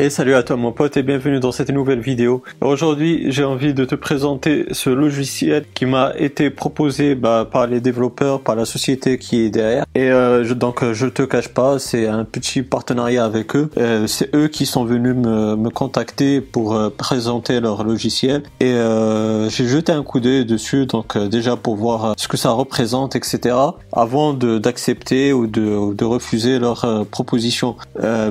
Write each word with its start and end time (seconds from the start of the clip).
Et 0.00 0.10
salut 0.10 0.36
à 0.36 0.44
toi 0.44 0.54
mon 0.54 0.70
pote 0.70 0.96
et 0.96 1.02
bienvenue 1.02 1.40
dans 1.40 1.50
cette 1.50 1.70
nouvelle 1.70 1.98
vidéo. 1.98 2.44
Aujourd'hui 2.60 3.32
j'ai 3.32 3.42
envie 3.42 3.74
de 3.74 3.84
te 3.84 3.96
présenter 3.96 4.66
ce 4.70 4.90
logiciel 4.90 5.64
qui 5.74 5.86
m'a 5.86 6.12
été 6.16 6.50
proposé 6.50 7.16
bah, 7.16 7.48
par 7.50 7.66
les 7.66 7.80
développeurs, 7.80 8.40
par 8.40 8.54
la 8.54 8.64
société 8.64 9.18
qui 9.18 9.40
est 9.40 9.50
derrière. 9.50 9.84
Et 9.96 10.08
euh, 10.12 10.44
je, 10.44 10.54
donc 10.54 10.84
je 10.92 11.06
te 11.06 11.22
cache 11.22 11.48
pas, 11.48 11.80
c'est 11.80 12.06
un 12.06 12.24
petit 12.24 12.62
partenariat 12.62 13.24
avec 13.24 13.56
eux. 13.56 13.70
Euh, 13.76 14.06
c'est 14.06 14.32
eux 14.36 14.46
qui 14.46 14.66
sont 14.66 14.84
venus 14.84 15.16
me, 15.16 15.56
me 15.56 15.68
contacter 15.68 16.40
pour 16.40 16.76
euh, 16.76 16.90
présenter 16.90 17.58
leur 17.58 17.82
logiciel. 17.82 18.44
Et 18.60 18.74
euh, 18.74 19.50
j'ai 19.50 19.66
jeté 19.66 19.90
un 19.90 20.04
coup 20.04 20.20
d'œil 20.20 20.44
dessus, 20.44 20.86
donc 20.86 21.16
euh, 21.16 21.26
déjà 21.26 21.56
pour 21.56 21.74
voir 21.74 22.14
ce 22.16 22.28
que 22.28 22.36
ça 22.36 22.50
représente, 22.50 23.16
etc. 23.16 23.56
Avant 23.92 24.32
d'accepter 24.32 25.32
ou 25.32 25.48
de, 25.48 25.92
de, 25.92 26.04
refuser 26.04 26.60
leur 26.60 27.06
proposition. 27.10 27.74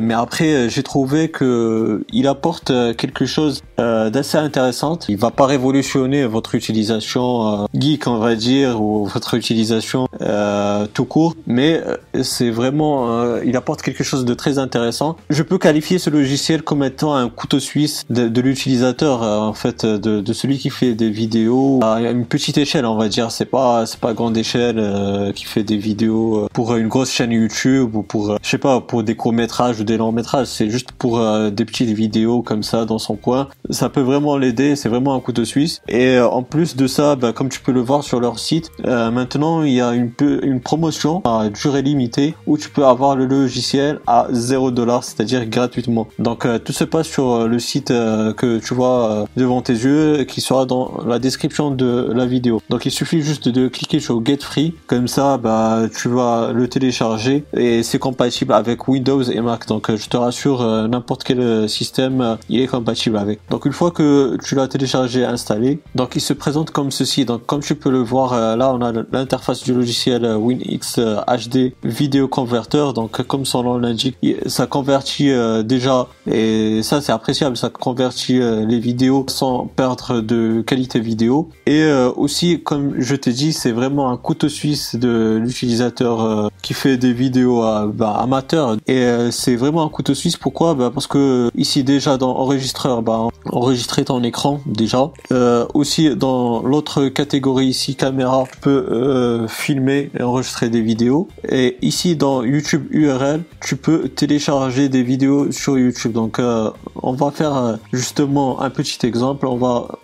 mais 0.02 0.14
après 0.14 0.70
j'ai 0.70 0.84
trouvé 0.84 1.30
que 1.30 1.57
il 2.12 2.28
apporte 2.28 2.72
euh, 2.72 2.94
quelque 2.94 3.26
chose 3.26 3.62
euh, 3.80 4.10
d'assez 4.10 4.38
intéressant. 4.38 5.00
Il 5.10 5.18
va 5.18 5.32
pas 5.32 5.46
révolutionner 5.46 6.26
votre 6.26 6.56
utilisation 6.56 7.64
euh, 7.64 7.66
geek, 7.74 8.08
on 8.08 8.18
va 8.18 8.36
dire, 8.36 8.82
ou 8.82 9.06
votre 9.06 9.34
utilisation 9.36 10.08
tout 10.94 11.06
court, 11.06 11.36
mais 11.46 11.82
c'est 12.24 12.50
vraiment, 12.50 13.38
il 13.42 13.56
apporte 13.56 13.82
quelque 13.82 14.04
chose 14.04 14.26
de 14.26 14.34
très 14.34 14.58
intéressant. 14.58 15.16
Je 15.30 15.44
peux 15.44 15.58
qualifier 15.58 16.00
ce 16.00 16.10
logiciel 16.10 16.62
comme 16.62 16.84
étant 16.84 17.16
un 17.16 17.30
couteau 17.30 17.60
suisse 17.60 18.04
de, 18.10 18.42
l'utilisateur, 18.42 19.22
en 19.22 19.54
fait, 19.54 19.86
de, 19.86 20.34
celui 20.34 20.58
qui 20.58 20.70
fait 20.70 20.94
des 20.94 21.10
vidéos 21.10 21.80
à 21.84 22.02
une 22.02 22.26
petite 22.26 22.58
échelle, 22.58 22.86
on 22.86 22.96
va 22.96 23.10
dire. 23.10 23.32
C'est 23.32 23.46
pas, 23.46 23.86
c'est 23.86 24.00
pas 24.00 24.14
grande 24.14 24.38
échelle 24.38 25.32
qui 25.36 25.46
fait 25.46 25.64
des 25.64 25.78
vidéos 25.78 26.48
pour 26.54 26.76
une 26.76 26.88
grosse 26.88 27.12
chaîne 27.12 27.32
YouTube 27.32 27.96
ou 27.96 28.04
pour, 28.04 28.38
je 28.42 28.50
sais 28.50 28.58
pas, 28.58 28.82
pour 28.82 29.04
des 29.04 29.16
courts 29.16 29.34
métrages 29.34 29.80
ou 29.80 29.84
des 29.84 29.98
longs 29.98 30.12
métrages. 30.12 30.48
C'est 30.48 30.70
juste 30.70 30.92
pour 30.92 31.20
des 31.52 31.66
petites 31.66 31.90
vidéos 31.90 32.42
comme 32.42 32.64
ça 32.64 32.86
dans 32.86 33.00
son 33.00 33.16
coin. 33.16 33.48
Ça 33.70 33.90
peut 33.90 34.02
vraiment 34.02 34.38
l'aider, 34.38 34.76
c'est 34.76 34.90
vraiment 34.90 35.14
un 35.16 35.20
couteau 35.20 35.46
suisse. 35.46 35.82
Et 35.88 36.18
euh, 36.18 36.28
en 36.28 36.44
plus 36.44 36.76
de 36.76 36.88
ça, 36.88 37.16
bah, 37.16 37.34
comme 37.34 37.50
tu 37.50 37.60
peux 37.60 37.72
le 37.72 37.82
voir 37.82 38.04
sur 38.04 38.20
leur 38.20 38.40
site, 38.40 38.70
euh, 38.86 39.12
maintenant 39.12 39.64
il 39.64 39.74
y 39.74 39.82
a 39.82 39.94
une, 39.94 40.12
promotion 40.64 41.22
à 41.26 41.50
durée 41.50 41.82
limitée 41.82 42.36
où 42.46 42.58
tu 42.58 42.70
peux 42.70 42.86
avoir 42.86 43.16
le 43.16 43.26
logiciel 43.26 44.00
à 44.08 44.28
0$, 44.32 45.02
c'est-à-dire 45.02 45.46
gratuitement. 45.46 46.08
Donc 46.20 46.46
euh, 46.46 46.58
tout 46.58 46.74
se 46.74 46.84
passe 46.84 47.08
sur 47.08 47.48
le 47.48 47.60
site 47.60 47.90
que 47.90 48.60
tu 48.60 48.74
vois 48.74 49.28
devant 49.38 49.62
tes 49.62 49.74
yeux 49.74 50.24
qui 50.24 50.42
sera 50.42 50.66
dans 50.66 51.00
la 51.06 51.20
description 51.20 51.72
de 51.72 52.12
la 52.14 52.26
vidéo. 52.26 52.62
Donc 52.70 52.86
il 52.86 52.92
suffit 52.92 53.22
juste 53.22 53.50
de 53.50 53.68
cliquer 53.68 54.00
sur 54.00 54.26
Get 54.26 54.40
Free, 54.42 54.74
comme 54.88 55.08
ça 55.08 55.38
bah 55.38 55.84
tu 55.96 56.10
vas 56.10 56.52
le 56.54 56.68
télécharger 56.68 57.44
et 57.54 57.84
c'est 57.84 58.00
compatible 58.00 58.54
avec 58.54 58.88
Windows 58.88 59.24
et 59.24 59.42
Mac. 59.42 59.68
Donc 59.68 59.96
je 59.96 60.10
te 60.10 60.18
rassure, 60.18 60.64
n'importe 60.88 61.24
quel 61.24 61.37
système 61.68 62.22
euh, 62.22 62.36
il 62.50 62.62
est 62.62 62.68
compatible 62.68 63.18
avec. 63.18 63.40
Donc 63.50 63.66
une 63.66 63.74
fois 63.74 63.92
que 63.92 64.38
tu 64.44 64.56
l'as 64.56 64.68
téléchargé 64.68 65.26
installé, 65.26 65.80
donc 65.96 66.16
il 66.16 66.22
se 66.22 66.34
présente 66.34 66.72
comme 66.72 66.92
ceci. 66.92 67.26
Donc 67.26 67.46
comme 67.46 67.62
tu 67.62 67.76
peux 67.76 67.92
le 67.92 68.02
voir 68.02 68.34
euh, 68.34 68.56
là, 68.56 68.74
on 68.74 68.82
a 68.82 68.92
l'interface 69.12 69.64
du 69.64 69.74
logiciel 69.74 70.26
euh, 70.26 70.38
WinX 70.38 71.00
HD 71.28 71.74
Video 71.84 72.28
Converter. 72.28 72.88
Donc 72.94 73.22
comme 73.24 73.46
son 73.46 73.64
nom 73.64 73.78
l'indique, 73.78 74.18
ça 74.46 74.68
convertit 74.68 75.32
déjà 75.64 76.08
et 76.30 76.82
ça 76.84 77.02
c'est 77.02 77.12
appréciable. 77.12 77.58
Ça 77.58 77.70
convertit 77.70 78.40
les 78.40 78.80
vidéos 78.80 79.26
sans 79.28 79.66
perdre 79.66 80.22
de 80.22 80.62
qualité 80.62 81.00
vidéo. 81.00 81.50
Et 81.66 81.90
aussi 82.16 82.62
comme 82.62 82.96
je 83.00 83.16
t'ai 83.16 83.32
dit, 83.32 83.54
c'est 83.54 83.72
vraiment 83.72 84.10
un 84.10 84.18
couteau 84.18 84.50
suisse 84.50 84.96
de 84.96 85.40
l'utilisateur 85.42 86.50
qui 86.62 86.74
fait 86.74 86.98
des 86.98 87.14
vidéos 87.14 87.62
bah, 87.94 88.18
amateurs. 88.20 88.78
Et 88.88 89.08
c'est 89.32 89.56
vraiment 89.56 89.84
un 89.84 89.90
couteau 89.90 90.14
suisse. 90.14 90.38
Pourquoi? 90.38 90.74
Bah, 90.74 90.92
Parce 90.94 91.08
que 91.08 91.17
ici 91.56 91.84
déjà 91.84 92.18
dans 92.18 92.36
enregistreur, 92.36 93.02
bah, 93.02 93.28
enregistrer 93.52 94.06
ton 94.06 94.24
écran 94.24 94.62
déjà. 94.66 95.12
Euh, 95.32 95.66
aussi 95.74 96.16
dans 96.16 96.62
l'autre 96.62 97.08
catégorie 97.08 97.68
ici 97.68 97.96
caméra, 97.96 98.46
tu 98.52 98.60
peux 98.60 98.88
euh, 98.90 99.48
filmer 99.48 100.10
et 100.18 100.24
enregistrer 100.24 100.70
des 100.70 100.82
vidéos. 100.82 101.28
Et 101.50 101.78
ici 101.82 102.16
dans 102.16 102.44
YouTube 102.44 102.88
URL, 102.92 103.44
tu 103.62 103.76
peux 103.76 104.10
télécharger 104.10 104.90
des 104.90 105.04
vidéos 105.04 105.52
sur 105.52 105.78
YouTube. 105.78 106.14
Donc 106.14 106.40
euh, 106.40 106.70
on 107.02 107.14
va 107.14 107.32
faire 107.32 107.78
justement 107.92 108.62
un 108.62 108.70
petit 108.70 109.06
exemple. 109.06 109.48
On 109.48 109.58
va 109.58 110.00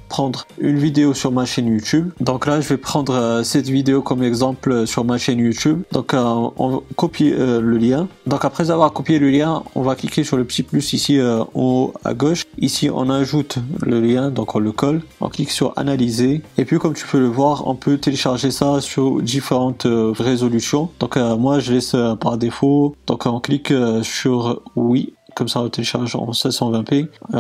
une 0.60 0.78
vidéo 0.78 1.14
sur 1.14 1.32
ma 1.32 1.46
chaîne 1.46 1.68
YouTube. 1.68 2.12
Donc 2.20 2.46
là, 2.46 2.62
je 2.62 2.70
vais 2.70 2.78
prendre 2.78 3.14
euh, 3.14 3.44
cette 3.44 3.68
vidéo 3.68 4.02
comme 4.02 4.24
exemple 4.24 4.86
sur 4.88 5.06
ma 5.06 5.18
chaîne 5.18 5.40
YouTube. 5.40 5.82
Donc 5.92 6.14
on 6.16 6.84
copie 6.96 7.32
le 7.32 7.78
lien. 7.78 8.08
Donc 8.28 8.46
après 8.46 8.72
avoir 8.72 8.94
copié 8.94 9.20
le 9.20 9.30
lien, 9.30 9.64
on 9.76 9.82
va 9.82 9.96
cliquer 9.96 10.24
sur 10.24 10.38
le 10.38 10.44
petit 10.44 10.64
plus 10.64 10.94
ici 10.94 11.20
en 11.22 11.48
haut 11.54 11.94
à 12.04 12.14
gauche. 12.14 12.44
Ici, 12.58 12.90
on 12.94 13.10
ajoute 13.10 13.58
le 13.86 14.00
lien, 14.00 14.30
donc 14.30 14.56
on 14.56 14.60
le 14.60 14.72
colle. 14.72 15.02
On 15.22 15.30
clique 15.30 15.52
sur 15.52 15.74
analyser. 15.78 16.42
Et 16.58 16.66
puis, 16.66 16.78
comme 16.80 16.94
tu 16.94 17.06
peux 17.06 17.20
le 17.20 17.28
voir, 17.28 17.68
on 17.68 17.76
peut 17.76 17.98
télécharger 17.98 18.52
ça 18.52 18.82
sur 18.82 19.22
différentes 19.22 19.86
euh, 19.86 20.14
résolutions. 20.18 20.90
Donc, 21.00 21.18
euh, 21.18 21.36
moi, 21.38 21.60
je 21.60 21.74
laisse 21.74 21.94
euh, 21.96 22.16
par 22.16 22.38
défaut. 22.38 22.96
Donc, 23.08 23.26
on 23.26 23.40
clique 23.40 23.74
sur 24.04 24.62
oui 24.76 25.14
comme 25.36 25.48
ça 25.48 25.62
on 25.62 25.70
télécharge 25.70 26.16
en 26.16 26.32
720p 26.32 27.08
et 27.34 27.38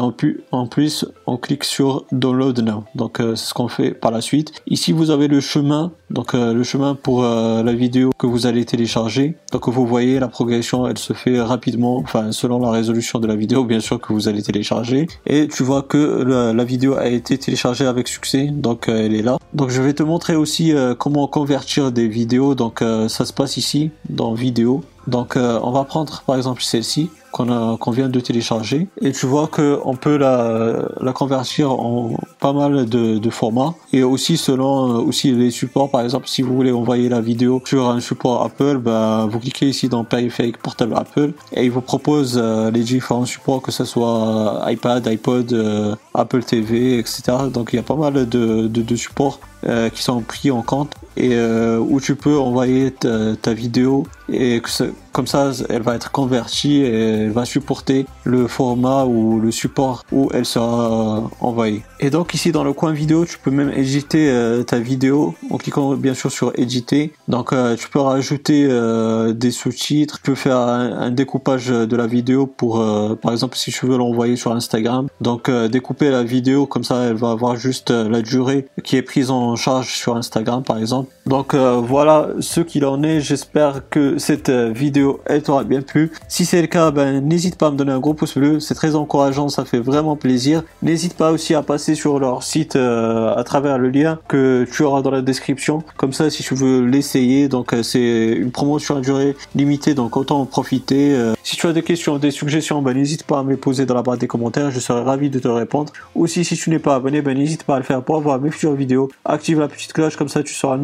en 0.51 0.67
plus, 0.67 1.05
on 1.27 1.37
clique 1.37 1.63
sur 1.63 2.05
download 2.11 2.59
now 2.59 2.83
donc 2.95 3.17
c'est 3.19 3.35
ce 3.35 3.53
qu'on 3.53 3.67
fait 3.67 3.91
par 3.91 4.11
la 4.11 4.21
suite 4.21 4.53
ici 4.67 4.91
vous 4.91 5.11
avez 5.11 5.27
le 5.27 5.39
chemin 5.39 5.91
donc 6.13 6.35
euh, 6.35 6.53
le 6.53 6.63
chemin 6.63 6.93
pour 6.93 7.23
euh, 7.23 7.63
la 7.63 7.73
vidéo 7.73 8.11
que 8.17 8.27
vous 8.27 8.45
allez 8.45 8.65
télécharger. 8.65 9.35
Donc 9.51 9.67
vous 9.67 9.87
voyez 9.87 10.19
la 10.19 10.27
progression, 10.27 10.87
elle 10.87 10.99
se 10.99 11.13
fait 11.13 11.41
rapidement, 11.41 11.97
enfin 11.97 12.31
selon 12.31 12.59
la 12.59 12.69
résolution 12.69 13.19
de 13.19 13.27
la 13.27 13.35
vidéo 13.35 13.63
bien 13.63 13.79
sûr 13.79 13.99
que 13.99 14.13
vous 14.13 14.27
allez 14.27 14.43
télécharger. 14.43 15.07
Et 15.25 15.47
tu 15.47 15.63
vois 15.63 15.81
que 15.81 15.97
la, 16.23 16.63
vidéo 16.63 16.95
a 16.95 17.07
été 17.07 17.37
téléchargée 17.37 17.85
avec 17.85 18.07
succès, 18.07 18.47
donc 18.51 18.87
euh, 18.87 19.05
elle 19.05 19.15
est 19.15 19.23
là. 19.23 19.37
Donc 19.53 19.71
je 19.71 19.81
vais 19.81 19.93
te 19.93 20.03
montrer 20.03 20.35
aussi 20.35 20.73
comment 20.99 21.27
convertir 21.27 21.91
des 21.91 22.07
vidéos. 22.07 22.55
Donc 22.55 22.83
ça 23.07 23.25
se 23.25 23.33
passe 23.33 23.57
ici 23.57 23.91
dans 24.09 24.33
vidéo. 24.33 24.83
Donc 25.07 25.35
on 25.35 25.71
va 25.71 25.83
prendre 25.83 26.23
par 26.25 26.35
exemple 26.37 26.63
celle-ci 26.63 27.09
qu'on 27.33 27.77
qu'on 27.77 27.91
vient 27.91 28.09
de 28.09 28.19
télécharger. 28.19 28.87
Et 29.01 29.11
tu 29.11 29.25
vois 29.25 29.47
que 29.47 29.79
on 29.83 29.95
peut 29.95 30.17
la, 30.17 31.13
convertir 31.13 31.71
en 31.71 32.11
pas 32.39 32.53
mal 32.53 32.85
de, 32.87 33.29
formats. 33.29 33.73
Et 33.91 34.03
aussi 34.03 34.37
selon 34.37 35.05
aussi 35.07 35.31
les 35.31 35.51
supports. 35.51 35.89
Par 35.89 36.01
exemple, 36.01 36.27
si 36.27 36.41
vous 36.41 36.55
voulez 36.55 36.71
envoyer 36.71 37.09
la 37.09 37.19
vidéo 37.19 37.61
sur 37.65 37.89
un 37.89 37.99
support 37.99 38.43
Apple, 38.43 38.77
bah, 38.77 39.27
vous 39.29 39.39
cliquez 39.39 39.67
ici 39.67 39.89
dans 39.89 40.03
Périphérique 40.03 40.57
portable 40.57 40.93
Apple 40.95 41.33
et 41.53 41.65
il 41.65 41.71
vous 41.71 41.81
propose 41.81 42.39
euh, 42.41 42.71
les 42.71 42.81
différents 42.81 43.25
supports, 43.25 43.61
que 43.61 43.71
ce 43.71 43.85
soit 43.85 44.63
iPad, 44.67 45.05
iPod, 45.07 45.51
euh, 45.53 45.95
Apple 46.13 46.43
TV, 46.43 46.99
etc. 46.99 47.23
Donc 47.51 47.69
il 47.73 47.77
y 47.77 47.79
a 47.79 47.83
pas 47.83 47.95
mal 47.95 48.27
de, 48.27 48.95
supports 48.95 49.39
euh, 49.65 49.89
qui 49.89 50.03
sont 50.03 50.21
pris 50.21 50.51
en 50.51 50.61
compte 50.61 50.93
et 51.17 51.37
où 51.79 51.99
tu 52.01 52.15
peux 52.15 52.37
envoyer 52.37 52.91
ta, 52.91 53.35
ta 53.35 53.53
vidéo 53.53 54.05
et 54.29 54.61
que 54.61 54.69
comme 55.11 55.27
ça 55.27 55.51
elle 55.69 55.81
va 55.81 55.95
être 55.95 56.11
convertie 56.11 56.77
et 56.77 57.25
elle 57.25 57.31
va 57.31 57.45
supporter 57.45 58.05
le 58.23 58.47
format 58.47 59.05
ou 59.05 59.39
le 59.39 59.51
support 59.51 60.03
où 60.11 60.29
elle 60.33 60.45
sera 60.45 61.29
envoyée. 61.39 61.83
Et 61.99 62.09
donc 62.09 62.33
ici 62.33 62.51
dans 62.51 62.63
le 62.63 62.73
coin 62.73 62.93
vidéo, 62.93 63.25
tu 63.25 63.37
peux 63.37 63.51
même 63.51 63.71
éditer 63.75 64.33
ta 64.65 64.79
vidéo 64.79 65.35
en 65.49 65.57
cliquant 65.57 65.95
bien 65.95 66.13
sûr 66.13 66.31
sur 66.31 66.51
éditer. 66.55 67.13
Donc 67.27 67.53
euh, 67.53 67.75
tu 67.75 67.89
peux 67.89 67.99
rajouter 67.99 68.67
euh, 68.69 69.33
des 69.33 69.51
sous-titres, 69.51 70.17
tu 70.17 70.31
peux 70.31 70.35
faire 70.35 70.57
un, 70.57 71.11
découpage 71.11 71.67
de 71.67 71.95
la 71.95 72.07
vidéo 72.07 72.47
pour 72.47 72.79
euh, 72.79 73.15
par 73.15 73.31
exemple 73.31 73.55
si 73.57 73.71
tu 73.71 73.85
veux 73.85 73.97
l'envoyer 73.97 74.35
sur 74.35 74.51
Instagram. 74.51 75.07
Donc 75.21 75.49
découper 75.49 76.09
la 76.09 76.23
vidéo 76.23 76.65
comme 76.65 76.83
ça 76.83 77.05
elle 77.05 77.15
va 77.15 77.31
avoir 77.31 77.55
juste 77.55 77.91
la 77.91 78.21
durée 78.21 78.67
qui 78.83 78.97
est 78.97 79.01
prise 79.01 79.29
en 79.29 79.55
charge 79.55 79.93
sur 79.93 80.15
Instagram 80.15 80.63
par 80.63 80.77
exemple. 80.77 81.02
Donc 81.25 81.55
voilà 81.55 82.29
ce 82.39 82.61
qu'il 82.61 82.85
en 82.85 83.01
est. 83.03 83.21
J'espère 83.21 83.89
que 83.89 84.17
cette 84.17 84.49
vidéo 84.49 85.21
elle 85.25 85.41
t'aura 85.41 85.63
bien 85.63 85.81
plu. 85.81 86.11
Si 86.27 86.45
c'est 86.45 86.61
le 86.61 86.67
cas, 86.67 86.91
ben 86.91 87.21
n'hésite 87.21 87.57
pas 87.57 87.67
à 87.67 87.71
me 87.71 87.77
donner 87.77 87.91
un 87.91 87.99
gros 87.99 88.13
pouce 88.13 88.37
bleu, 88.37 88.59
c'est 88.59 88.75
très 88.75 88.95
encourageant, 88.95 89.49
ça 89.49 89.65
fait 89.65 89.79
vraiment 89.79 90.15
plaisir. 90.15 90.63
N'hésite 90.81 91.15
pas 91.15 91.31
aussi 91.31 91.55
à 91.55 91.61
passer 91.61 91.95
sur 91.95 92.19
leur 92.19 92.43
site 92.43 92.75
à 92.75 93.43
travers 93.45 93.77
le 93.77 93.89
lien 93.89 94.19
que 94.27 94.65
tu 94.71 94.83
auras 94.83 95.01
dans 95.01 95.11
la 95.11 95.21
description. 95.21 95.83
Comme 95.97 96.13
ça, 96.13 96.29
si 96.29 96.43
tu 96.43 96.55
veux 96.55 96.85
l'essayer, 96.85 97.47
donc 97.47 97.73
euh, 97.73 97.83
c'est 97.83 98.33
une 98.33 98.51
promotion 98.51 98.97
à 98.97 99.01
durée 99.01 99.35
limitée, 99.55 99.93
donc 99.93 100.17
autant 100.17 100.41
en 100.41 100.45
profiter. 100.45 101.13
Euh. 101.13 101.33
Si 101.43 101.55
tu 101.55 101.67
as 101.67 101.73
des 101.73 101.83
questions, 101.83 102.17
des 102.17 102.31
suggestions, 102.31 102.81
ben, 102.81 102.95
n'hésite 102.95 103.23
pas 103.23 103.39
à 103.39 103.43
me 103.43 103.51
les 103.51 103.57
poser 103.57 103.85
dans 103.85 103.95
la 103.95 104.01
barre 104.01 104.17
des 104.17 104.27
commentaires, 104.27 104.71
je 104.71 104.79
serai 104.79 105.01
ravi 105.01 105.29
de 105.29 105.39
te 105.39 105.47
répondre. 105.47 105.91
Aussi, 106.15 106.43
si 106.43 106.55
tu 106.55 106.69
n'es 106.69 106.79
pas 106.79 106.95
abonné, 106.95 107.21
ben, 107.21 107.37
n'hésite 107.37 107.63
pas 107.63 107.75
à 107.75 107.77
le 107.77 107.83
faire 107.83 108.01
pour 108.03 108.15
avoir 108.15 108.39
mes 108.39 108.51
futures 108.51 108.73
vidéos. 108.73 109.09
Active 109.25 109.59
la 109.59 109.67
petite 109.67 109.93
cloche, 109.93 110.15
comme 110.15 110.29
ça 110.29 110.43
tu 110.43 110.53
seras 110.53 110.77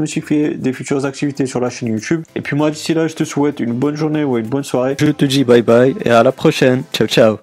des 0.56 0.74
futures 0.74 1.06
activités 1.06 1.46
sur 1.46 1.60
la 1.60 1.70
chaîne 1.70 1.90
YouTube. 1.90 2.24
Et 2.36 2.42
puis 2.42 2.56
moi, 2.56 2.72
d'ici 2.72 2.94
là, 2.94 3.08
je 3.08 3.16
te 3.16 3.24
souhaite 3.24 3.60
une 3.60 3.74
bonne 3.74 3.96
journée 3.96 4.24
ou 4.24 4.38
une 4.38 4.48
bonne 4.48 4.64
soirée. 4.64 4.96
Je 5.00 5.12
te 5.12 5.26
dis 5.26 5.44
bye 5.44 5.62
bye 5.62 5.96
et 6.04 6.10
à 6.10 6.24
la 6.24 6.32
prochaine. 6.32 6.84
Ciao, 6.94 7.08
ciao. 7.08 7.40